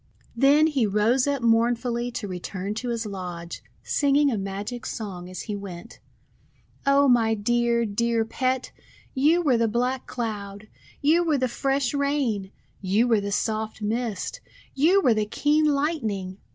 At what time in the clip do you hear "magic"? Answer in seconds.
4.39-4.83